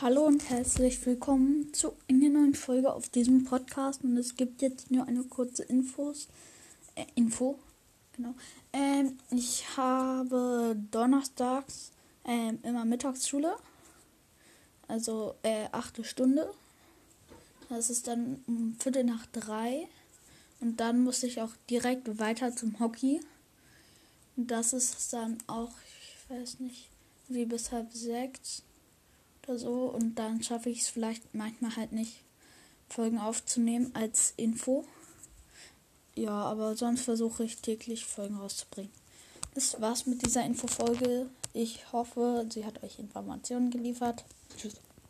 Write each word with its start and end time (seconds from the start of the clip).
Hallo 0.00 0.26
und 0.26 0.48
herzlich 0.48 1.04
willkommen 1.04 1.74
zu 1.74 1.96
einer 2.08 2.28
neuen 2.28 2.54
Folge 2.54 2.92
auf 2.92 3.08
diesem 3.08 3.44
Podcast. 3.44 4.04
Und 4.04 4.16
es 4.16 4.36
gibt 4.36 4.62
jetzt 4.62 4.92
nur 4.92 5.08
eine 5.08 5.24
kurze 5.24 5.64
Infos, 5.64 6.28
äh, 6.94 7.04
Info. 7.16 7.58
Genau. 8.12 8.34
Ähm, 8.72 9.18
ich 9.32 9.64
habe 9.76 10.76
donnerstags 10.92 11.90
ähm, 12.24 12.58
immer 12.62 12.84
Mittagsschule. 12.84 13.56
Also 14.88 15.36
äh, 15.42 15.68
achte 15.72 16.04
Stunde. 16.04 16.52
Das 17.68 17.90
ist 17.90 18.08
dann 18.08 18.42
um 18.46 18.76
Viertel 18.78 19.04
nach 19.04 19.26
drei. 19.26 19.88
Und 20.60 20.78
dann 20.78 21.04
muss 21.04 21.22
ich 21.22 21.40
auch 21.40 21.52
direkt 21.70 22.18
weiter 22.18 22.54
zum 22.54 22.78
Hockey. 22.80 23.20
Das 24.36 24.72
ist 24.72 25.12
dann 25.12 25.38
auch, 25.46 25.70
ich 26.00 26.36
weiß 26.36 26.60
nicht, 26.60 26.88
wie 27.28 27.46
bis 27.46 27.72
halb 27.72 27.92
sechs 27.92 28.62
oder 29.46 29.58
so. 29.58 29.84
Und 29.84 30.16
dann 30.16 30.42
schaffe 30.42 30.70
ich 30.70 30.80
es 30.80 30.88
vielleicht 30.88 31.34
manchmal 31.34 31.76
halt 31.76 31.92
nicht, 31.92 32.22
Folgen 32.88 33.18
aufzunehmen 33.18 33.92
als 33.94 34.34
Info. 34.36 34.84
Ja, 36.16 36.32
aber 36.32 36.76
sonst 36.76 37.02
versuche 37.02 37.44
ich 37.44 37.58
täglich 37.58 38.04
Folgen 38.04 38.36
rauszubringen. 38.36 38.90
Das 39.54 39.80
war's 39.80 40.06
mit 40.06 40.24
dieser 40.24 40.44
Infofolge. 40.44 41.26
Ich 41.52 41.92
hoffe, 41.92 42.46
sie 42.50 42.64
hat 42.64 42.82
euch 42.82 42.98
Informationen 42.98 43.70
geliefert. 43.70 44.24
Tschüss. 44.56 44.74